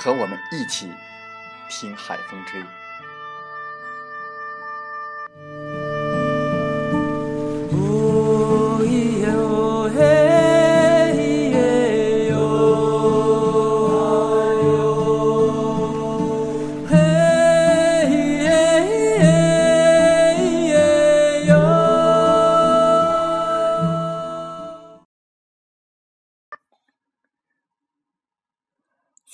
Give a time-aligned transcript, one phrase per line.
[0.00, 0.92] 和我们一起
[1.68, 2.62] 听海风吹。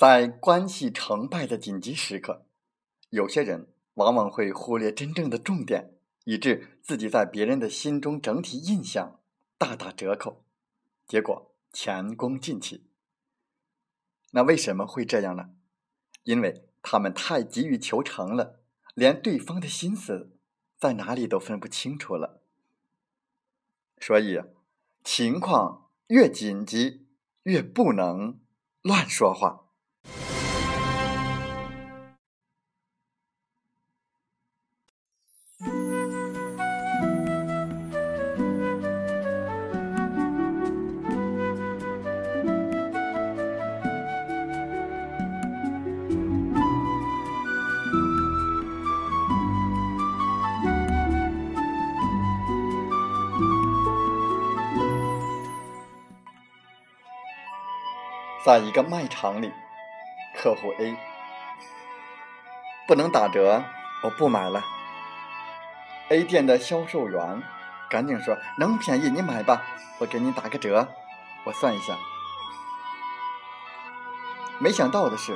[0.07, 2.45] 在关系成败的紧急时刻，
[3.09, 5.95] 有些人往往会忽略真正的重点，
[6.25, 9.19] 以致自己在别人的心中整体印象
[9.57, 10.43] 大打折扣，
[11.07, 12.85] 结果前功尽弃。
[14.29, 15.49] 那为什么会这样呢？
[16.21, 18.59] 因为他们太急于求成了，
[18.93, 20.37] 连对方的心思
[20.77, 22.43] 在哪里都分不清楚了。
[23.99, 24.39] 所以，
[25.03, 27.07] 情况越紧急，
[27.41, 28.39] 越不能
[28.83, 29.64] 乱说话。
[58.45, 59.51] 在一个卖场里，
[60.35, 60.95] 客户 A
[62.87, 63.63] 不能打折，
[64.03, 64.63] 我不买了。
[66.09, 67.41] A 店的销售员
[67.89, 69.63] 赶紧说：“能便宜你买吧，
[69.97, 70.87] 我给你打个折。”
[71.43, 71.95] 我算一下。
[74.59, 75.35] 没想到的是，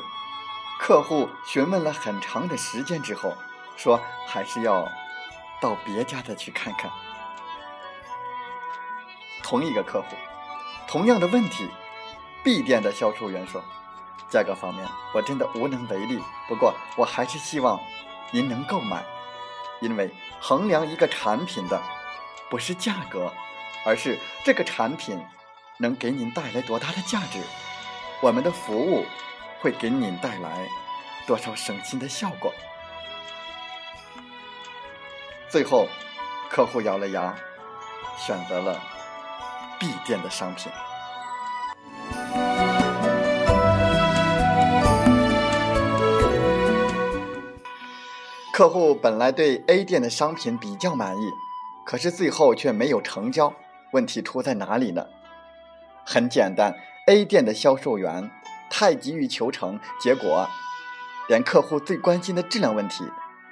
[0.80, 3.36] 客户询问了很长的时间之后，
[3.76, 4.88] 说还是要
[5.60, 6.92] 到别家的去看看。
[9.42, 10.16] 同一个客户，
[10.88, 11.72] 同样的问题。
[12.44, 13.62] B 店的销售员说
[14.32, 16.20] ：“价格方面，我真的无能为力。
[16.48, 17.80] 不过，我还是希望
[18.32, 19.04] 您能购买，
[19.82, 21.80] 因为衡量一个产品的
[22.50, 23.32] 不是价格，
[23.86, 25.22] 而是这个产品
[25.78, 27.44] 能给您带来多大的价值，
[28.22, 29.06] 我们的服务
[29.60, 30.68] 会给您带来
[31.28, 32.54] 多少省心的效果。”
[35.50, 35.88] 最后，
[36.50, 37.36] 客户咬了牙，
[38.18, 38.80] 选择了
[39.78, 40.72] B 店的商品。
[48.60, 51.32] 客户本来对 A 店的商品比较满意，
[51.86, 53.54] 可是最后却没有成交。
[53.94, 55.06] 问题出在哪里呢？
[56.06, 56.76] 很简单
[57.08, 58.30] ，A 店的销售员
[58.70, 60.46] 太急于求成，结果
[61.30, 63.06] 连客户最关心的质量问题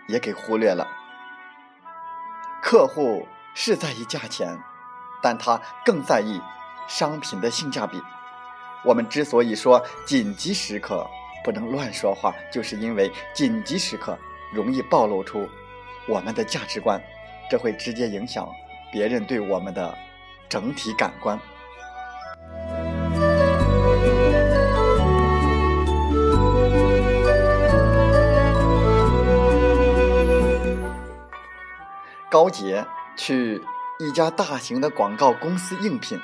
[0.09, 0.86] 也给忽略了。
[2.62, 4.60] 客户是在意价钱，
[5.24, 6.42] 但他更在意
[6.89, 7.98] 商品的性价比。
[8.83, 11.07] 我们之所以说紧急时刻
[11.45, 14.19] 不能乱说话，就是因为紧急时刻。
[14.53, 15.47] 容易暴露出
[16.07, 17.01] 我们的价值观，
[17.49, 18.47] 这会直接影响
[18.91, 19.97] 别人对我们的
[20.47, 21.39] 整体感官。
[32.29, 32.85] 高杰
[33.15, 33.61] 去
[34.00, 36.19] 一家大型的广告公司应聘，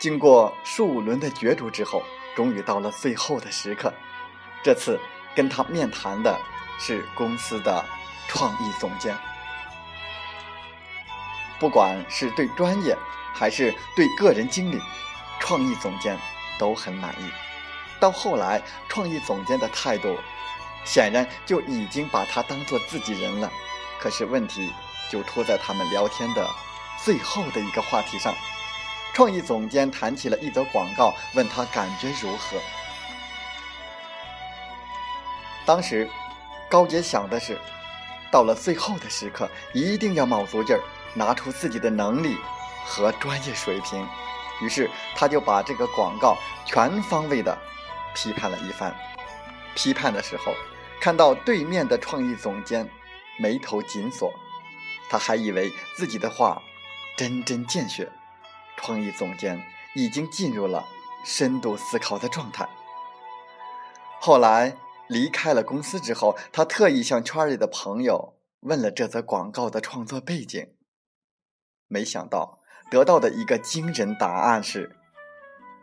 [0.00, 2.02] 经过数轮的角逐之后，
[2.34, 3.92] 终于到了最后的时刻。
[4.62, 4.98] 这次
[5.34, 6.36] 跟他面谈的。
[6.78, 7.84] 是公司的
[8.28, 9.16] 创意总监。
[11.58, 12.96] 不管是对专业
[13.34, 14.80] 还是对个人经历，
[15.40, 16.16] 创意总监
[16.58, 17.30] 都很满意。
[18.00, 20.16] 到后来，创意总监的态度
[20.84, 23.50] 显然就已经把他当做自己人了。
[23.98, 24.72] 可是问题
[25.10, 26.48] 就出在他们聊天的
[27.04, 28.32] 最后的一个话题上。
[29.14, 32.56] 创意总监谈起了一则广告，问他感觉如何。
[35.66, 36.08] 当时，
[36.70, 37.58] 高杰想的是，
[38.30, 40.80] 到了最后的时刻，一定要卯足劲儿，
[41.14, 42.36] 拿出自己的能力
[42.84, 44.06] 和专业水平。
[44.60, 46.36] 于是，他就把这个广告
[46.66, 47.56] 全方位的
[48.14, 48.94] 批判了一番。
[49.74, 50.52] 批判的时候，
[51.00, 52.88] 看到对面的创意总监
[53.38, 54.32] 眉头紧锁，
[55.08, 56.60] 他还以为自己的话
[57.16, 58.10] 针针见血。
[58.76, 59.60] 创意总监
[59.94, 60.84] 已经进入了
[61.24, 62.68] 深度思考的状态。
[64.20, 64.76] 后来
[65.08, 70.74] 离开了公司之后，他特意向圈里的朋友问了这则广告的创作背景。
[71.86, 72.60] 没想到
[72.90, 74.96] 得到的一个惊人答案是：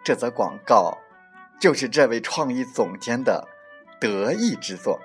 [0.04, 1.00] 这则广告
[1.60, 3.48] 就是这位创意总监的
[4.00, 5.00] 得意之作。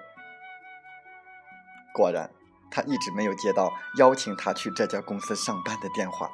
[1.94, 2.30] 果然，
[2.70, 6.30] 他一直没有接到邀请他去这家公司上班的电话。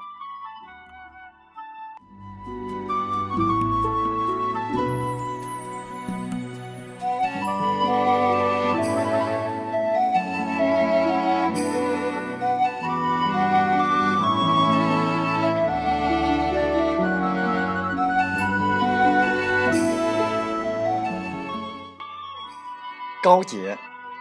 [23.27, 23.77] 高洁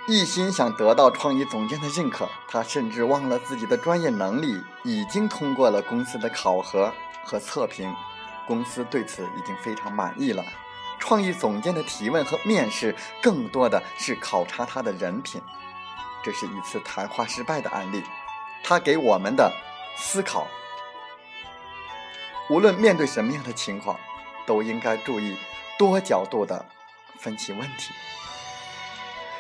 [0.07, 6.91] 一心想得到创意总监的认可，他甚至忘了自己的专业能力已经通过了公司的考核
[7.23, 7.93] 和测评，
[8.47, 10.43] 公司对此已经非常满意了。
[10.97, 15.39] 创意总监的提问和面试更多的是考察他的人品，
[16.23, 18.01] 这是一次谈话失败的案例。
[18.63, 19.53] 他给我们的
[19.95, 20.47] 思考：
[22.49, 23.99] 无论面对什么样的情况，
[24.47, 25.37] 都应该注意
[25.77, 26.65] 多角度的
[27.19, 27.93] 分析问题。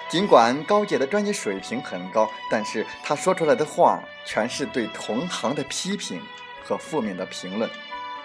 [0.07, 6.21] 尽管高姐的专业水平很高，但是她说出来的话全是对同行的批评
[6.63, 7.69] 和负面的评论。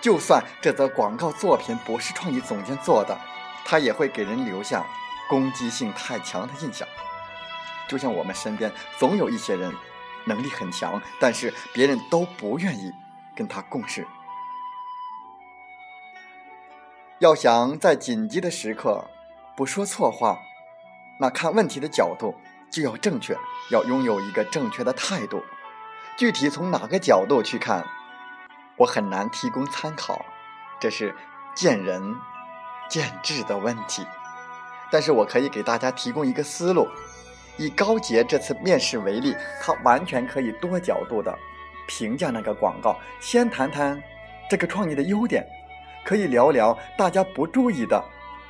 [0.01, 3.19] 就算这则广告作品不是创意总监做的，
[3.65, 4.85] 他也会给人留下
[5.29, 6.87] 攻击性太强的印象。
[7.89, 9.75] 就像我们身边总有一些人
[10.27, 12.93] 能力很强，但是别人都不愿意
[13.35, 14.07] 跟他共事。
[17.19, 19.05] 要想在紧急的时刻
[19.57, 20.39] 不说错话。
[21.21, 22.35] 那看问题的角度
[22.71, 23.37] 就要正确，
[23.71, 25.45] 要拥有一个正确的态度。
[26.17, 27.85] 具体从哪个角度去看，
[28.79, 30.25] 我很难提供参考，
[30.81, 31.15] 这是
[31.55, 32.17] 见仁
[32.89, 34.07] 见智的问题。
[34.91, 36.89] 但是我可以给大家提供一个思路。
[37.59, 41.39] 以高杰这次面试为例，他完全可以多角度的
[41.87, 42.99] 评价那个广告。
[43.21, 44.03] 先谈谈
[44.49, 45.47] 这个创意的优点，
[46.03, 48.03] 可以聊聊大家不注意的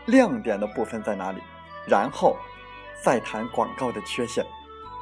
[0.07, 1.43] 亮点的部分在哪里，
[1.89, 2.37] 然后。
[3.03, 4.45] 再谈广告的缺陷，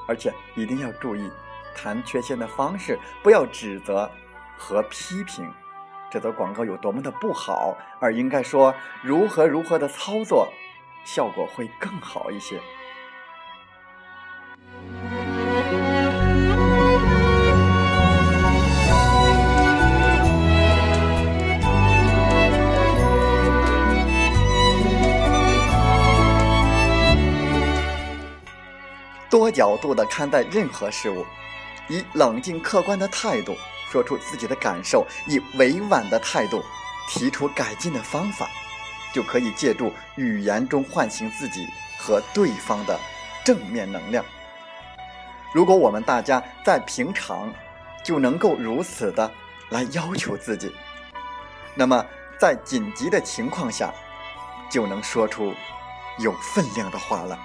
[0.06, 1.30] 而且一定要注意
[1.74, 4.10] 谈缺陷的方式，不要指责
[4.56, 5.52] 和批评
[6.10, 10.48] 这则广告有多么的不好，而应该说如何如何的操作，
[11.04, 12.60] 效果会更好一些。
[29.50, 31.24] 角度的看待任何事物，
[31.88, 33.56] 以冷静客观的态度
[33.90, 36.62] 说出自己的感受，以委婉的态度
[37.08, 38.48] 提出改进的方法，
[39.12, 41.66] 就可以借助语言中唤醒自己
[41.98, 42.98] 和对方的
[43.44, 44.24] 正面能量。
[45.54, 47.52] 如果我们大家在平常
[48.04, 49.30] 就能够如此的
[49.70, 50.70] 来要求自己，
[51.74, 52.04] 那么
[52.38, 53.92] 在紧急的情况下
[54.70, 55.54] 就能说出
[56.18, 57.38] 有分量的话了。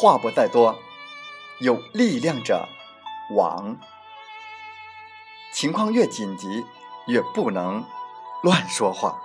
[0.00, 0.80] 话不在多，
[1.58, 2.66] 有力量者
[3.36, 3.78] 亡。
[5.52, 6.64] 情况越紧急，
[7.06, 7.84] 越不能
[8.42, 9.20] 乱说话。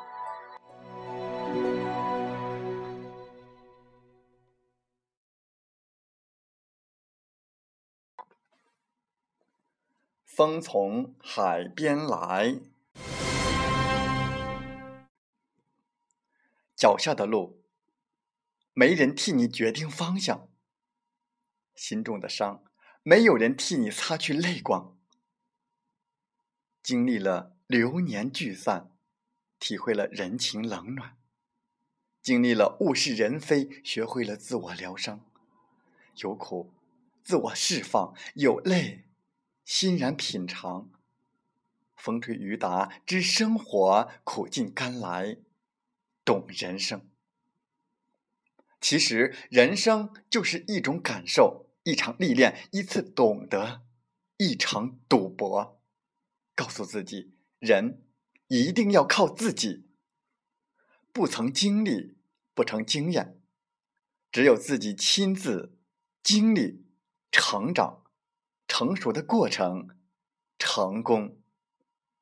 [10.25, 12.57] 风从海边来，
[16.75, 17.63] 脚下的路，
[18.73, 20.49] 没人替你决定方向。
[21.75, 22.63] 心中的伤，
[23.03, 24.97] 没有人替你擦去泪光。
[26.81, 28.91] 经历了流年聚散，
[29.59, 31.17] 体会了人情冷暖，
[32.21, 35.25] 经历了物是人非，学会了自我疗伤，
[36.17, 36.73] 有苦
[37.23, 39.05] 自我释放，有泪
[39.63, 40.89] 欣然品尝。
[41.95, 45.37] 风吹雨打知生活，苦尽甘来
[46.23, 47.09] 懂人生。
[48.79, 53.83] 其实，人生就是一种感受，一场历练，一次懂得，
[54.37, 55.79] 一场赌博。
[56.55, 58.03] 告诉自己，人
[58.47, 59.87] 一定要靠自己。
[61.13, 62.17] 不曾经历，
[62.55, 63.39] 不成经验。
[64.31, 65.77] 只有自己亲自
[66.23, 66.87] 经历、
[67.31, 68.03] 成长、
[68.67, 69.89] 成熟的过程，
[70.57, 71.39] 成功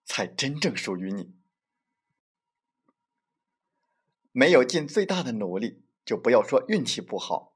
[0.04, 1.34] 才真正属于你。
[4.34, 7.53] 没有尽最大的努力，就不要说运气不好。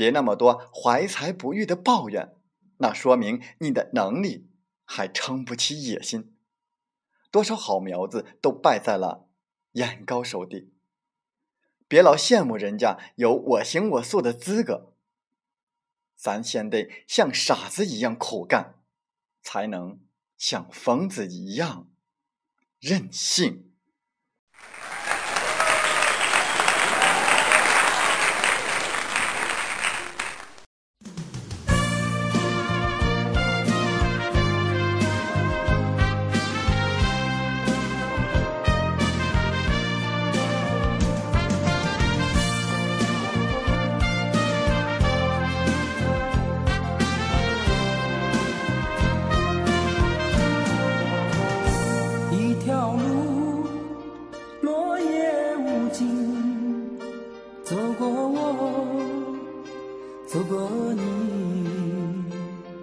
[0.00, 2.34] 别那么多怀才不遇的抱怨，
[2.78, 4.48] 那说明你的能力
[4.82, 6.34] 还撑不起野心。
[7.30, 9.28] 多少好苗子都败在了。
[9.72, 10.72] 眼高手低，
[11.86, 14.94] 别老羡慕人家有我行我素的资格，
[16.16, 18.76] 咱先得像傻子一样苦干，
[19.42, 20.00] 才能
[20.38, 21.90] 像疯子一样
[22.78, 23.69] 任性。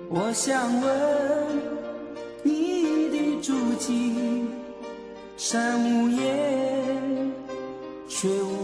[0.09, 0.89] 我想问
[2.41, 4.45] 你的足迹，
[5.35, 7.31] 山无言，
[8.07, 8.56] 水无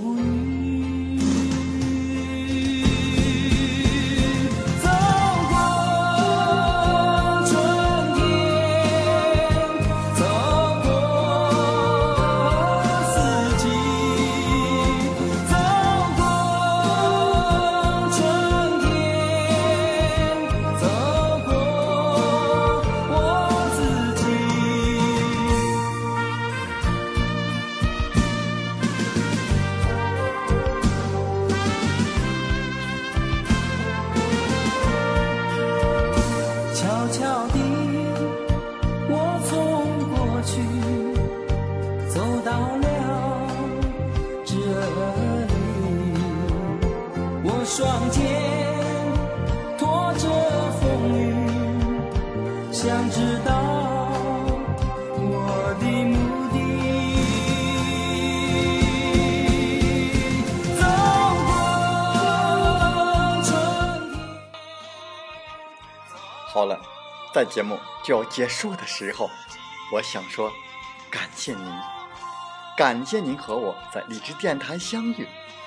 [47.75, 48.21] 双肩
[49.79, 50.29] 拖着
[50.79, 51.33] 风雨，
[52.71, 53.51] 想知道
[55.17, 56.15] 我的目
[56.51, 56.61] 的。
[66.53, 66.79] 好了，
[67.33, 69.27] 在节目就要结束的时候，
[69.91, 70.51] 我想说，
[71.09, 71.73] 感谢您，
[72.77, 75.27] 感谢您和我在荔枝电台相遇。